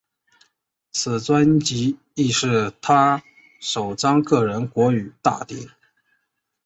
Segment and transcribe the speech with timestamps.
[0.91, 3.21] 此专辑亦是他
[3.59, 5.67] 首张个人国语大碟。